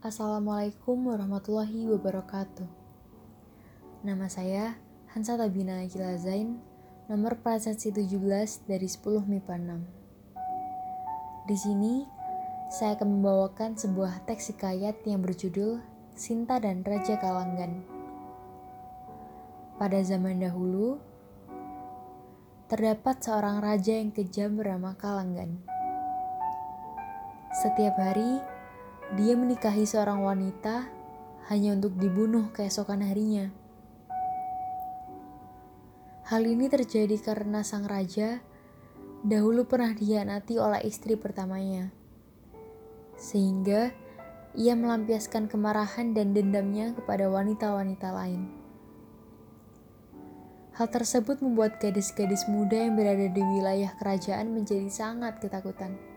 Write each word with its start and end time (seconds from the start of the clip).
Assalamualaikum 0.00 1.12
warahmatullahi 1.12 1.84
wabarakatuh. 1.92 2.64
Nama 4.00 4.32
saya 4.32 4.80
Hansa 5.12 5.36
Tabina 5.36 5.84
Akila 5.84 6.16
Zain, 6.16 6.56
nomor 7.04 7.36
prasensi 7.44 7.92
17 7.92 8.64
dari 8.64 8.88
10 8.88 8.96
MIPA 9.28 9.60
6. 9.60 11.52
Di 11.52 11.56
sini, 11.60 12.08
saya 12.72 12.96
akan 12.96 13.20
membawakan 13.20 13.76
sebuah 13.76 14.24
teks 14.24 14.56
hikayat 14.56 15.04
yang 15.04 15.20
berjudul 15.20 15.84
Sinta 16.16 16.56
dan 16.56 16.80
Raja 16.80 17.20
Kalanggan. 17.20 17.84
Pada 19.76 20.00
zaman 20.00 20.40
dahulu, 20.40 20.96
terdapat 22.72 23.20
seorang 23.20 23.60
raja 23.60 24.00
yang 24.00 24.16
kejam 24.16 24.56
bernama 24.56 24.96
Kalanggan. 24.96 25.60
Setiap 27.52 28.00
hari, 28.00 28.59
dia 29.18 29.34
menikahi 29.34 29.82
seorang 29.82 30.22
wanita 30.22 30.86
hanya 31.50 31.74
untuk 31.74 31.98
dibunuh 31.98 32.54
keesokan 32.54 33.02
harinya. 33.02 33.50
Hal 36.30 36.46
ini 36.46 36.70
terjadi 36.70 37.18
karena 37.18 37.66
sang 37.66 37.90
raja 37.90 38.38
dahulu 39.26 39.66
pernah 39.66 39.90
dihianati 39.90 40.62
oleh 40.62 40.78
istri 40.86 41.18
pertamanya. 41.18 41.90
Sehingga 43.18 43.90
ia 44.54 44.78
melampiaskan 44.78 45.50
kemarahan 45.50 46.14
dan 46.14 46.30
dendamnya 46.30 46.94
kepada 46.94 47.26
wanita-wanita 47.26 48.14
lain. 48.14 48.46
Hal 50.78 50.86
tersebut 50.86 51.42
membuat 51.42 51.82
gadis-gadis 51.82 52.46
muda 52.46 52.78
yang 52.78 52.94
berada 52.94 53.26
di 53.26 53.42
wilayah 53.42 53.90
kerajaan 53.98 54.54
menjadi 54.54 54.86
sangat 54.86 55.42
ketakutan. 55.42 56.09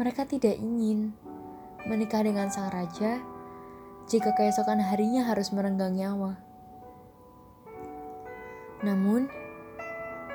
Mereka 0.00 0.24
tidak 0.24 0.56
ingin 0.56 1.12
menikah 1.84 2.24
dengan 2.24 2.48
sang 2.48 2.72
raja 2.72 3.20
jika 4.08 4.32
keesokan 4.32 4.80
harinya 4.80 5.28
harus 5.28 5.52
merenggang 5.52 5.92
nyawa. 5.92 6.40
Namun, 8.80 9.28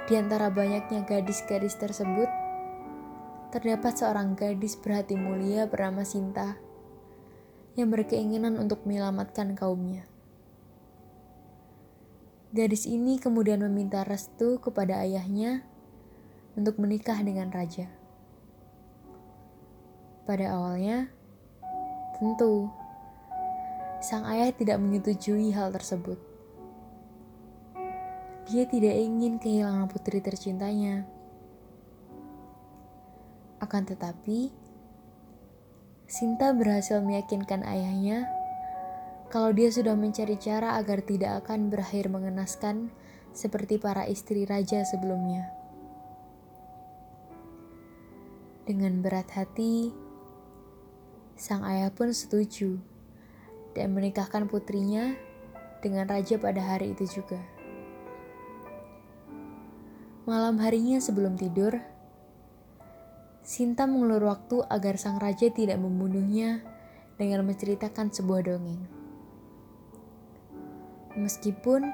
di 0.06 0.14
antara 0.22 0.54
banyaknya 0.54 1.02
gadis-gadis 1.10 1.82
tersebut, 1.82 2.30
terdapat 3.50 3.98
seorang 3.98 4.38
gadis 4.38 4.78
berhati 4.78 5.18
mulia 5.18 5.66
bernama 5.66 6.06
Sinta 6.06 6.62
yang 7.74 7.90
berkeinginan 7.90 8.62
untuk 8.62 8.86
menyelamatkan 8.86 9.58
kaumnya. 9.58 10.06
Gadis 12.54 12.86
ini 12.86 13.18
kemudian 13.18 13.66
meminta 13.66 14.06
restu 14.06 14.62
kepada 14.62 15.02
ayahnya 15.02 15.66
untuk 16.54 16.78
menikah 16.78 17.18
dengan 17.26 17.50
raja. 17.50 18.05
Pada 20.26 20.58
awalnya, 20.58 21.06
tentu 22.18 22.70
sang 24.02 24.26
ayah 24.26 24.50
tidak 24.50 24.82
menyetujui 24.82 25.54
hal 25.54 25.70
tersebut. 25.70 26.18
Dia 28.50 28.66
tidak 28.70 28.98
ingin 28.98 29.42
kehilangan 29.42 29.90
putri 29.90 30.22
tercintanya. 30.22 31.06
Akan 33.62 33.86
tetapi, 33.86 34.54
Sinta 36.06 36.54
berhasil 36.54 37.02
meyakinkan 37.02 37.66
ayahnya 37.66 38.30
kalau 39.34 39.50
dia 39.50 39.74
sudah 39.74 39.98
mencari 39.98 40.38
cara 40.38 40.78
agar 40.78 41.02
tidak 41.02 41.42
akan 41.42 41.74
berakhir 41.74 42.14
mengenaskan 42.14 42.94
seperti 43.34 43.82
para 43.82 44.06
istri 44.06 44.46
raja 44.46 44.86
sebelumnya. 44.86 45.50
Dengan 48.70 49.02
berat 49.02 49.34
hati, 49.34 50.05
Sang 51.36 51.68
ayah 51.68 51.92
pun 51.92 52.16
setuju 52.16 52.80
dan 53.76 53.92
menikahkan 53.92 54.48
putrinya 54.48 55.20
dengan 55.84 56.08
raja 56.08 56.40
pada 56.40 56.64
hari 56.64 56.96
itu 56.96 57.22
juga. 57.22 57.44
Malam 60.26 60.58
harinya 60.58 60.98
sebelum 60.98 61.38
tidur, 61.38 61.78
Sinta 63.46 63.86
mengulur 63.86 64.26
waktu 64.26 64.66
agar 64.74 64.98
sang 64.98 65.22
raja 65.22 65.54
tidak 65.54 65.78
membunuhnya 65.78 66.66
dengan 67.22 67.46
menceritakan 67.46 68.10
sebuah 68.10 68.42
dongeng. 68.42 68.82
Meskipun 71.14 71.86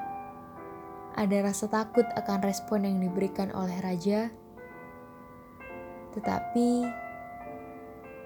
ada 1.12 1.38
rasa 1.44 1.68
takut 1.68 2.08
akan 2.16 2.40
respon 2.48 2.88
yang 2.88 3.04
diberikan 3.04 3.52
oleh 3.52 3.76
raja, 3.84 4.32
tetapi 6.16 6.88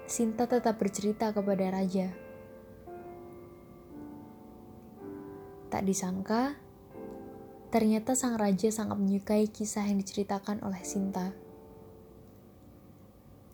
Sinta 0.05 0.45
tetap 0.45 0.77
bercerita 0.77 1.33
kepada 1.33 1.73
raja. 1.73 2.13
Tak 5.73 5.81
disangka, 5.81 6.53
ternyata 7.73 8.13
sang 8.13 8.37
raja 8.37 8.69
sangat 8.69 9.01
menyukai 9.01 9.49
kisah 9.49 9.81
yang 9.81 9.97
diceritakan 9.97 10.61
oleh 10.61 10.77
Sinta. 10.85 11.33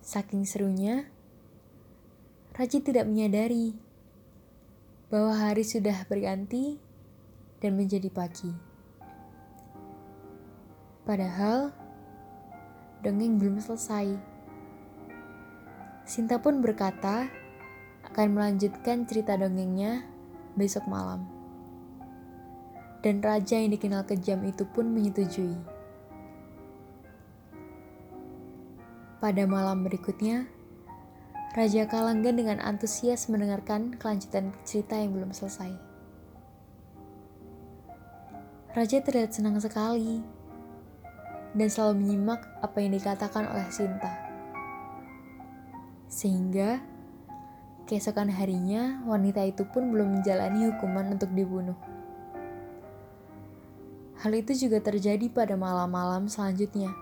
Saking 0.04 0.44
serunya, 0.44 1.08
raja 2.52 2.84
tidak 2.84 3.08
menyadari 3.08 3.72
bahwa 5.08 5.32
hari 5.32 5.64
sudah 5.64 6.04
berganti 6.12 6.76
dan 7.64 7.80
menjadi 7.80 8.12
pagi. 8.12 8.52
Padahal, 11.08 11.72
dongeng 13.00 13.40
belum 13.40 13.64
selesai. 13.64 14.31
Sinta 16.12 16.44
pun 16.44 16.60
berkata 16.60 17.32
akan 18.04 18.36
melanjutkan 18.36 19.08
cerita 19.08 19.40
dongengnya 19.40 20.04
besok 20.60 20.84
malam. 20.92 21.24
Dan 23.00 23.24
raja 23.24 23.56
yang 23.56 23.72
dikenal 23.72 24.04
kejam 24.04 24.44
itu 24.44 24.68
pun 24.68 24.92
menyetujui. 24.92 25.56
Pada 29.24 29.48
malam 29.48 29.88
berikutnya, 29.88 30.52
Raja 31.56 31.88
Kalanggan 31.88 32.36
dengan 32.36 32.60
antusias 32.60 33.32
mendengarkan 33.32 33.96
kelanjutan 33.96 34.52
cerita 34.68 35.00
yang 35.00 35.16
belum 35.16 35.32
selesai. 35.32 35.72
Raja 38.76 39.00
terlihat 39.00 39.32
senang 39.32 39.56
sekali 39.64 40.20
dan 41.56 41.72
selalu 41.72 42.04
menyimak 42.04 42.44
apa 42.60 42.84
yang 42.84 43.00
dikatakan 43.00 43.48
oleh 43.48 43.72
Sinta. 43.72 44.31
Sehingga 46.22 46.78
keesokan 47.90 48.30
harinya 48.30 49.02
wanita 49.10 49.42
itu 49.42 49.66
pun 49.66 49.90
belum 49.90 50.22
menjalani 50.22 50.70
hukuman 50.70 51.18
untuk 51.18 51.34
dibunuh. 51.34 51.74
Hal 54.22 54.38
itu 54.38 54.54
juga 54.54 54.78
terjadi 54.78 55.34
pada 55.34 55.58
malam-malam 55.58 56.30
selanjutnya. 56.30 56.94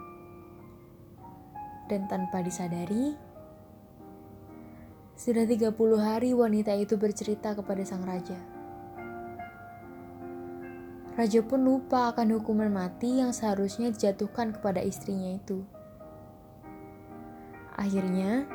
Dan 1.92 2.08
tanpa 2.08 2.40
disadari, 2.40 3.12
sudah 5.20 5.44
30 5.44 5.76
hari 6.00 6.32
wanita 6.32 6.72
itu 6.80 6.96
bercerita 6.96 7.52
kepada 7.60 7.84
sang 7.84 8.08
raja. 8.08 8.40
Raja 11.20 11.44
pun 11.44 11.68
lupa 11.68 12.16
akan 12.16 12.40
hukuman 12.40 12.72
mati 12.72 13.20
yang 13.20 13.36
seharusnya 13.36 13.92
dijatuhkan 13.92 14.56
kepada 14.56 14.80
istrinya 14.80 15.36
itu. 15.36 15.68
Akhirnya, 17.76 18.48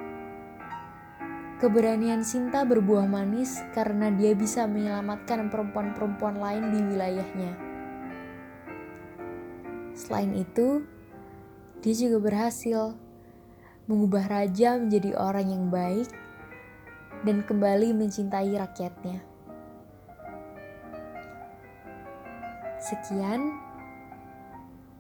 Keberanian 1.65 2.21
Sinta 2.21 2.61
berbuah 2.69 3.09
manis 3.09 3.57
karena 3.73 4.13
dia 4.13 4.37
bisa 4.37 4.69
menyelamatkan 4.69 5.49
perempuan-perempuan 5.49 6.37
lain 6.37 6.69
di 6.69 6.81
wilayahnya. 6.93 7.53
Selain 9.97 10.29
itu, 10.37 10.85
dia 11.81 11.95
juga 11.97 12.21
berhasil 12.21 12.93
mengubah 13.89 14.29
raja 14.29 14.77
menjadi 14.77 15.17
orang 15.17 15.49
yang 15.49 15.65
baik 15.73 16.13
dan 17.25 17.41
kembali 17.41 17.97
mencintai 17.97 18.61
rakyatnya. 18.61 19.25
Sekian, 22.77 23.41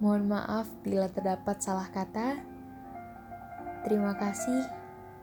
mohon 0.00 0.33
maaf 0.33 0.65
bila 0.81 1.12
terdapat 1.12 1.61
salah 1.61 1.93
kata. 1.93 2.41
Terima 3.85 4.17
kasih. 4.17 4.84